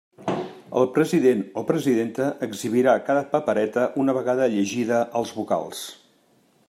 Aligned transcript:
El 0.79 0.87
president 0.95 1.43
o 1.61 1.63
presidenta 1.67 2.29
exhibirà 2.47 2.95
cada 3.11 3.23
papereta 3.35 3.85
una 4.05 4.17
vegada 4.21 4.49
llegida 4.55 5.03
als 5.21 5.35
vocals. 5.39 5.89